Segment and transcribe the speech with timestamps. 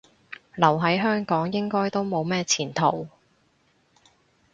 [0.55, 3.07] 留喺香港應該都冇咩前途